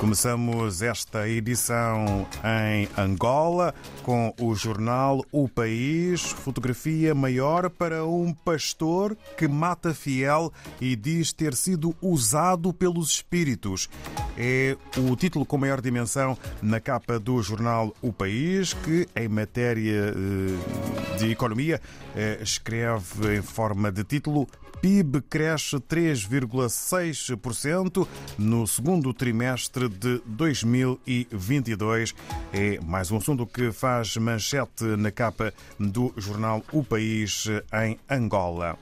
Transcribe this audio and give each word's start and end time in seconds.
Começamos 0.00 0.80
esta 0.80 1.28
edição 1.28 2.26
em 2.42 2.88
Angola 2.96 3.74
com 4.02 4.34
o 4.40 4.54
jornal 4.54 5.22
O 5.30 5.46
País. 5.46 6.22
Fotografia 6.22 7.14
maior 7.14 7.68
para 7.68 8.06
um 8.06 8.32
pastor 8.32 9.14
que 9.36 9.46
mata 9.46 9.92
fiel 9.92 10.50
e 10.80 10.96
diz 10.96 11.34
ter 11.34 11.54
sido 11.54 11.94
usado 12.00 12.72
pelos 12.72 13.10
espíritos. 13.10 13.90
É 14.38 14.74
o 14.96 15.14
título 15.16 15.44
com 15.44 15.58
maior 15.58 15.82
dimensão 15.82 16.36
na 16.62 16.80
capa 16.80 17.18
do 17.18 17.42
jornal 17.42 17.94
O 18.00 18.10
País, 18.10 18.72
que 18.72 19.06
em 19.14 19.28
matéria 19.28 20.14
eh, 20.16 21.18
de 21.18 21.30
economia 21.30 21.78
eh, 22.16 22.38
escreve 22.40 23.36
em 23.36 23.42
forma 23.42 23.92
de 23.92 24.02
título 24.02 24.48
PIB 24.80 25.20
cresce 25.28 25.76
3,6% 25.76 28.08
no 28.38 28.66
segundo 28.66 29.12
trimestre 29.12 29.86
de 29.88 30.22
2022. 30.24 32.14
É 32.52 32.80
mais 32.80 33.10
um 33.10 33.18
assunto 33.18 33.46
que 33.46 33.70
faz 33.72 34.16
manchete 34.16 34.84
na 34.96 35.10
capa 35.10 35.52
do 35.78 36.14
jornal 36.16 36.64
O 36.72 36.82
País 36.82 37.44
em 37.72 37.98
Angola. 38.08 38.78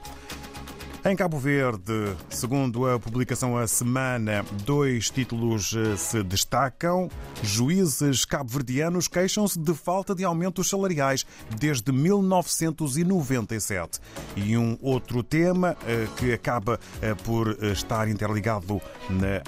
Em 1.05 1.15
Cabo 1.15 1.39
Verde, 1.39 2.13
segundo 2.29 2.85
a 2.85 2.99
publicação 2.99 3.57
A 3.57 3.65
Semana, 3.65 4.45
dois 4.65 5.09
títulos 5.09 5.73
eh, 5.73 5.95
se 5.95 6.21
destacam. 6.21 7.09
Juízes 7.41 8.25
cabo-verdianos 8.25 9.07
queixam-se 9.07 9.57
de 9.57 9.73
falta 9.73 10.13
de 10.13 10.25
aumentos 10.25 10.69
salariais 10.69 11.25
desde 11.57 11.93
1997. 11.93 14.01
E 14.35 14.57
um 14.57 14.77
outro 14.81 15.23
tema 15.23 15.77
eh, 15.87 16.05
que 16.17 16.33
acaba 16.33 16.77
eh, 17.01 17.15
por 17.23 17.47
estar 17.63 18.09
interligado 18.09 18.81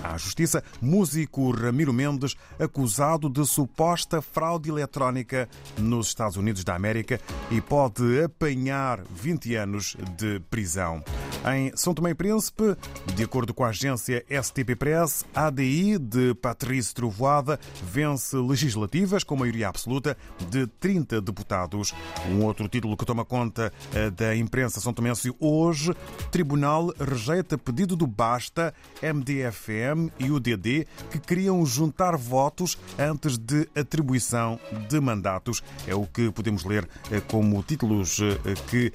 à 0.02 0.18
Justiça: 0.18 0.64
músico 0.82 1.52
Ramiro 1.52 1.92
Mendes 1.92 2.38
acusado 2.58 3.30
de 3.30 3.46
suposta 3.46 4.22
fraude 4.22 4.70
eletrónica 4.70 5.50
nos 5.78 6.08
Estados 6.08 6.38
Unidos 6.38 6.64
da 6.64 6.76
América 6.76 7.20
e 7.52 7.60
pode 7.60 8.24
apanhar 8.24 9.02
20 9.12 9.56
anos 9.56 9.98
de 10.18 10.40
prisão. 10.50 11.04
Em 11.44 11.72
São 11.76 11.92
Tomé 11.92 12.12
e 12.12 12.14
Príncipe, 12.14 12.78
de 13.16 13.24
acordo 13.24 13.52
com 13.52 13.64
a 13.64 13.70
agência 13.70 14.24
STP 14.30 14.76
Press, 14.76 15.26
a 15.34 15.48
ADI 15.48 15.98
de 15.98 16.36
Patrício 16.36 16.94
Trovoada 16.94 17.60
vence 17.84 18.38
legislativas 18.38 19.24
com 19.24 19.36
maioria 19.36 19.68
absoluta 19.68 20.16
de 20.52 20.68
30 20.68 21.20
deputados. 21.20 21.96
Um 22.30 22.46
outro 22.46 22.68
título 22.68 22.96
que 22.96 23.06
toma 23.06 23.26
conta 23.26 23.74
eh, 23.92 24.12
da 24.12 24.36
imprensa 24.36 24.80
são 24.80 24.94
tomense 24.94 25.34
hoje, 25.40 25.96
Tribunal 26.30 26.94
rejeita 27.00 27.58
pedido 27.58 27.96
do 27.96 28.06
Basta, 28.06 28.72
MDFM 29.02 30.12
e 30.20 30.30
o 30.30 30.40
DD 30.40 30.86
que 31.10 31.18
queriam 31.18 31.66
juntar 31.66 32.16
votos 32.18 32.78
antes 33.00 33.40
de 33.40 33.68
atribuição 33.76 34.60
de 34.88 35.00
mandatos. 35.00 35.64
É 35.88 35.96
o 35.96 36.06
que 36.06 36.30
podemos 36.30 36.64
ler 36.64 36.88
eh, 37.12 37.20
como 37.20 37.64
títulos 37.64 38.20
eh, 38.20 38.54
que 38.70 38.94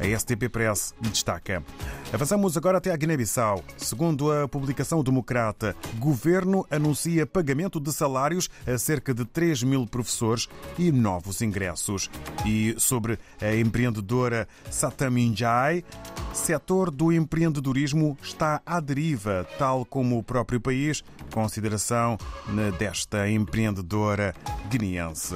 a 0.00 0.18
STP 0.18 0.48
Press 0.48 0.94
destaca. 1.00 1.62
Avançamos 2.12 2.56
agora 2.56 2.78
até 2.78 2.92
a 2.92 2.96
Guiné-Bissau. 2.96 3.62
Segundo 3.76 4.32
a 4.32 4.48
publicação 4.48 5.02
democrata, 5.02 5.76
governo 5.98 6.66
anuncia 6.70 7.26
pagamento 7.26 7.80
de 7.80 7.92
salários 7.92 8.48
a 8.66 8.78
cerca 8.78 9.12
de 9.12 9.24
3 9.24 9.62
mil 9.62 9.86
professores 9.86 10.48
e 10.78 10.90
novos 10.92 11.42
ingressos. 11.42 12.10
E 12.46 12.74
sobre 12.78 13.18
a 13.40 13.54
empreendedora 13.54 14.48
Sataminjai, 14.70 15.84
setor 16.32 16.90
do 16.90 17.12
empreendedorismo 17.12 18.16
está 18.22 18.62
à 18.64 18.80
deriva, 18.80 19.46
tal 19.58 19.84
como 19.84 20.18
o 20.18 20.22
próprio 20.22 20.60
país, 20.60 21.02
consideração 21.32 22.16
desta 22.78 23.28
empreendedora 23.28 24.34
guineense. 24.70 25.34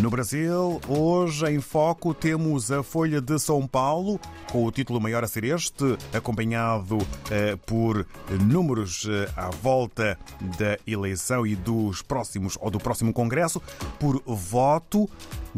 No 0.00 0.10
Brasil, 0.10 0.80
hoje 0.88 1.46
em 1.46 1.60
foco 1.60 2.12
temos 2.12 2.72
a 2.72 2.82
Folha 2.82 3.20
de 3.20 3.38
São 3.38 3.64
Paulo, 3.64 4.20
com 4.50 4.64
o 4.64 4.72
título 4.72 5.00
maior 5.00 5.22
a 5.22 5.28
ser 5.28 5.44
este, 5.44 5.96
acompanhado 6.12 6.98
eh, 7.30 7.56
por 7.64 8.04
números 8.44 9.06
eh, 9.08 9.30
à 9.36 9.50
volta 9.50 10.18
da 10.58 10.76
eleição 10.84 11.46
e 11.46 11.54
dos 11.54 12.02
próximos 12.02 12.58
ou 12.60 12.72
do 12.72 12.78
próximo 12.80 13.12
Congresso. 13.12 13.62
Por 14.00 14.20
voto, 14.26 15.08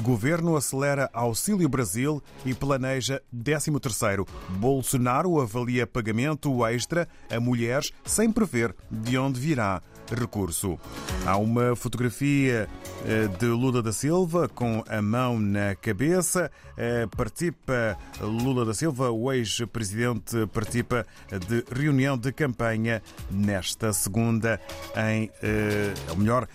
governo 0.02 0.54
acelera 0.54 1.08
Auxílio 1.14 1.68
Brasil 1.68 2.22
e 2.44 2.52
planeja 2.52 3.22
13º. 3.34 4.28
Bolsonaro 4.50 5.40
avalia 5.40 5.86
pagamento 5.86 6.64
extra 6.66 7.08
a 7.30 7.40
mulheres 7.40 7.90
sem 8.04 8.30
prever 8.30 8.76
de 8.90 9.16
onde 9.16 9.40
virá 9.40 9.82
recurso. 10.14 10.78
Há 11.24 11.36
uma 11.36 11.74
fotografia 11.74 12.68
eh, 13.04 13.28
de 13.38 13.46
Lula 13.46 13.82
da 13.82 13.92
Silva 13.92 14.48
com 14.48 14.84
a 14.88 15.02
mão 15.02 15.38
na 15.38 15.74
cabeça. 15.74 16.50
Eh, 16.76 17.06
participa 17.16 17.96
Lula 18.20 18.64
da 18.64 18.74
Silva, 18.74 19.10
o 19.10 19.32
ex-presidente, 19.32 20.46
participa 20.52 21.06
de 21.48 21.64
reunião 21.74 22.16
de 22.16 22.32
campanha 22.32 23.02
nesta 23.30 23.92
segunda 23.92 24.60
em, 24.96 25.30
eh, 25.42 25.94
ou 26.10 26.16
melhor, 26.16 26.48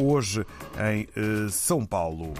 hoje 0.00 0.44
em 0.78 1.48
São 1.50 1.84
Paulo. 1.84 2.34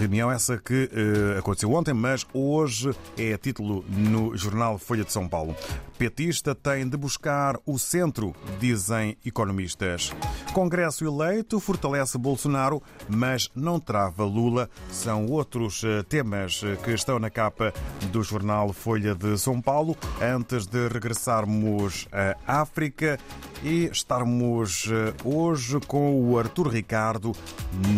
Reunião 0.00 0.32
essa 0.32 0.56
que 0.56 0.84
uh, 0.84 1.38
aconteceu 1.38 1.70
ontem, 1.74 1.92
mas 1.92 2.26
hoje 2.32 2.90
é 3.18 3.36
título 3.36 3.84
no 3.86 4.34
jornal 4.34 4.78
Folha 4.78 5.04
de 5.04 5.12
São 5.12 5.28
Paulo. 5.28 5.54
Petista 5.98 6.54
tem 6.54 6.88
de 6.88 6.96
buscar 6.96 7.58
o 7.66 7.78
centro, 7.78 8.34
dizem 8.58 9.18
economistas. 9.26 10.10
Congresso 10.54 11.04
eleito 11.04 11.60
fortalece 11.60 12.16
Bolsonaro, 12.16 12.82
mas 13.10 13.50
não 13.54 13.78
trava 13.78 14.24
Lula. 14.24 14.70
São 14.90 15.26
outros 15.26 15.82
uh, 15.82 16.02
temas 16.08 16.62
eh, 16.64 16.76
que 16.82 16.92
estão 16.92 17.18
na 17.18 17.28
capa 17.28 17.70
do 18.10 18.22
jornal 18.22 18.72
Folha 18.72 19.14
de 19.14 19.36
São 19.36 19.60
Paulo. 19.60 19.94
Antes 20.18 20.66
de 20.66 20.88
regressarmos 20.88 22.08
à 22.10 22.62
África 22.62 23.18
e 23.62 23.84
estarmos 23.92 24.88
hoje 25.22 25.78
com 25.86 26.18
o 26.18 26.38
Artur 26.38 26.68
Ricardo 26.68 27.32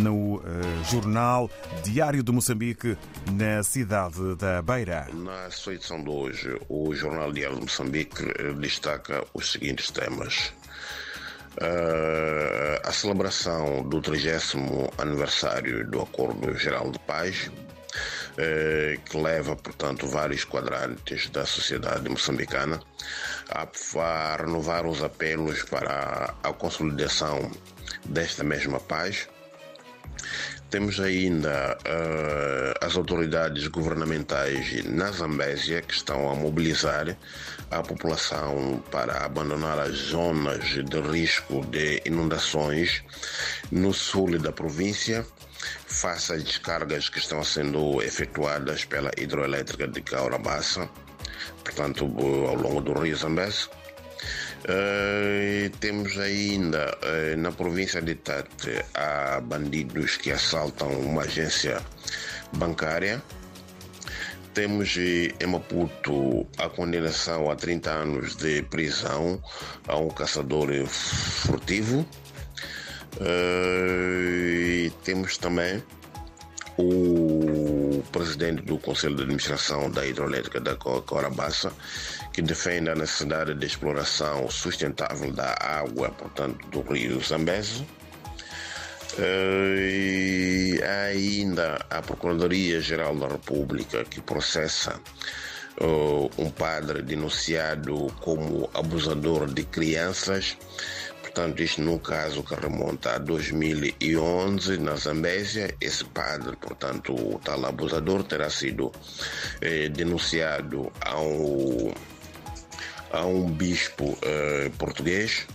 no 0.01 0.41
jornal 0.91 1.49
Diário 1.93 2.23
de 2.23 2.31
Moçambique, 2.31 2.97
na 3.33 3.61
cidade 3.61 4.35
da 4.37 4.63
Beira. 4.63 5.07
Na 5.13 5.51
sua 5.51 5.75
edição 5.75 6.03
de 6.03 6.09
hoje, 6.09 6.59
o 6.67 6.91
Jornal 6.95 7.31
Diário 7.31 7.57
de 7.57 7.61
Moçambique 7.65 8.23
eh, 8.23 8.51
destaca 8.53 9.23
os 9.31 9.51
seguintes 9.51 9.91
temas. 9.91 10.51
Uh, 11.61 12.81
a 12.83 12.91
celebração 12.91 13.87
do 13.87 14.01
30 14.01 14.39
aniversário 14.97 15.87
do 15.87 16.01
Acordo 16.01 16.57
Geral 16.57 16.89
de 16.89 16.97
Paz, 16.97 17.51
uh, 17.51 18.99
que 19.05 19.15
leva, 19.15 19.55
portanto, 19.55 20.07
vários 20.07 20.43
quadrantes 20.43 21.29
da 21.29 21.45
sociedade 21.45 22.09
moçambicana 22.09 22.81
a, 23.51 23.67
a 24.01 24.37
renovar 24.37 24.87
os 24.87 25.03
apelos 25.03 25.61
para 25.61 26.33
a 26.41 26.53
consolidação 26.53 27.51
desta 28.03 28.43
mesma 28.43 28.79
paz 28.79 29.27
temos 30.73 30.99
ainda 30.99 31.77
uh, 31.85 32.83
as 32.83 32.97
autoridades 32.97 33.67
governamentais 33.67 34.83
na 34.85 35.11
Zambésia 35.11 35.83
que 35.83 35.93
estão 35.93 36.27
a 36.31 36.33
mobilizar 36.33 37.15
a 37.69 37.83
população 37.83 38.83
para 38.89 39.23
abandonar 39.23 39.77
as 39.77 39.95
zonas 39.95 40.63
de 40.63 40.99
risco 40.99 41.63
de 41.67 42.01
inundações 42.05 43.03
no 43.71 43.93
sul 43.93 44.39
da 44.39 44.51
província, 44.51 45.23
face 45.85 46.33
às 46.33 46.43
descargas 46.43 47.07
que 47.07 47.19
estão 47.19 47.43
sendo 47.43 48.01
efetuadas 48.01 48.83
pela 48.83 49.11
hidroelétrica 49.15 49.87
de 49.87 50.01
Caurabassa, 50.01 50.89
portanto, 51.63 52.05
ao 52.47 52.55
longo 52.55 52.81
do 52.81 52.93
rio 52.93 53.15
Zambésia. 53.15 53.82
Uh, 54.63 55.69
temos 55.81 56.17
ainda 56.17 56.97
uh, 57.03 57.37
na 57.37 57.51
província 57.51 58.01
de 58.01 58.15
Tete 58.15 58.79
há 58.93 59.41
bandidos 59.41 60.15
que 60.15 60.31
assaltam 60.31 60.87
uma 61.01 61.23
agência 61.23 61.81
bancária. 62.53 63.21
Temos 64.53 64.95
em 64.95 65.47
Maputo 65.47 66.47
a 66.57 66.69
condenação 66.69 67.51
a 67.51 67.57
30 67.57 67.89
anos 67.89 68.35
de 68.37 68.61
prisão 68.61 69.43
a 69.85 69.97
um 69.97 70.07
caçador 70.07 70.69
furtivo. 70.87 72.05
Uh, 73.17 74.89
temos 75.03 75.37
também 75.37 75.83
o 76.77 77.12
presidente 78.43 78.63
do 78.63 78.77
Conselho 78.77 79.15
de 79.15 79.21
Administração 79.23 79.89
da 79.89 80.05
Hidroelétrica 80.05 80.59
da 80.59 80.75
Corabassa, 80.75 81.71
que 82.33 82.41
defende 82.41 82.89
a 82.89 82.95
necessidade 82.95 83.53
de 83.53 83.65
exploração 83.65 84.49
sustentável 84.49 85.31
da 85.31 85.55
água, 85.61 86.09
portanto, 86.09 86.67
do 86.67 86.81
rio 86.81 87.21
Zambeze. 87.23 87.85
E 89.17 90.77
ainda 90.83 91.85
a 91.89 92.01
Procuradoria-Geral 92.01 93.15
da 93.15 93.27
República, 93.27 94.03
que 94.03 94.19
processa 94.19 94.99
uh, 95.79 96.29
um 96.37 96.49
padre 96.49 97.01
denunciado 97.01 98.11
como 98.19 98.69
abusador 98.73 99.47
de 99.47 99.63
crianças. 99.63 100.57
Portanto, 101.33 101.63
isto 101.63 101.81
num 101.81 101.97
caso 101.97 102.43
que 102.43 102.53
remonta 102.53 103.15
a 103.15 103.17
2011 103.17 104.77
na 104.77 104.95
Zambésia. 104.95 105.75
Esse 105.81 106.05
padre, 106.05 106.55
portanto, 106.57 107.11
o 107.15 107.39
tal 107.43 107.65
abusador, 107.65 108.23
terá 108.23 108.51
sido 108.51 108.91
eh, 109.59 109.89
denunciado 109.89 110.91
a 111.01 111.19
um, 111.19 111.91
a 113.11 113.25
um 113.25 113.49
bispo 113.49 114.15
eh, 114.21 114.69
português. 114.77 115.47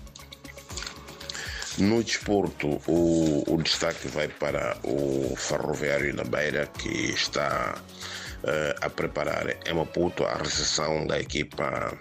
No 1.78 2.02
desporto, 2.02 2.80
o, 2.88 3.44
o 3.46 3.62
destaque 3.62 4.08
vai 4.08 4.26
para 4.26 4.76
o 4.82 5.32
Ferroviário 5.36 6.12
da 6.12 6.25
Beira, 6.25 6.66
que 6.66 7.12
está 7.12 7.80
uh, 8.42 8.84
a 8.84 8.90
preparar 8.90 9.56
em 9.64 9.75
Maputo 9.75 10.25
a 10.25 10.38
recepção 10.38 11.06
da 11.06 11.20
equipa 11.20 11.96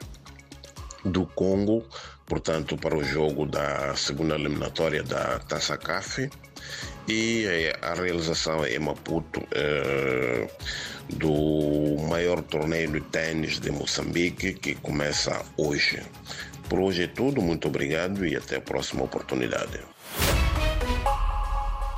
do 1.05 1.27
Congo, 1.27 1.87
portanto, 2.27 2.77
para 2.77 2.95
o 2.95 3.03
jogo 3.03 3.45
da 3.45 3.95
segunda 3.95 4.35
eliminatória 4.35 5.01
da 5.01 5.39
Taça 5.39 5.77
CAF 5.77 6.29
e 7.07 7.45
eh, 7.45 7.79
a 7.81 7.93
realização 7.93 8.65
em 8.65 8.79
Maputo 8.79 9.39
uh, 9.39 11.15
do 11.15 12.01
maior 12.09 12.41
torneio 12.43 12.91
de 12.91 13.01
tênis 13.01 13.59
de 13.59 13.71
Moçambique, 13.71 14.53
que 14.53 14.75
começa 14.75 15.41
hoje. 15.57 16.01
Por 16.69 16.79
hoje 16.79 17.03
é 17.03 17.07
tudo, 17.07 17.41
muito 17.41 17.69
obrigado 17.69 18.25
e 18.25 18.35
até 18.35 18.57
a 18.57 18.61
próxima 18.61 19.03
oportunidade. 19.03 19.79